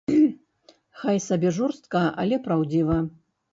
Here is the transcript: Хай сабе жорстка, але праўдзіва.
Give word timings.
Хай 1.01 1.17
сабе 1.27 1.53
жорстка, 1.59 2.03
але 2.25 2.43
праўдзіва. 2.51 3.01